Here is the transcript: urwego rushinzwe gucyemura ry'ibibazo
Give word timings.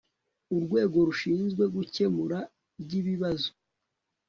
urwego 0.55 0.97
rushinzwe 1.07 1.63
gucyemura 1.75 2.39
ry'ibibazo 2.81 3.49